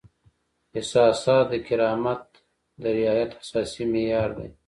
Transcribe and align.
احساسات 0.77 1.45
د 1.51 1.53
کرامت 1.67 2.23
د 2.81 2.83
رعایت 2.97 3.31
اساسي 3.41 3.83
معیار 3.91 4.29
دی. 4.37 4.49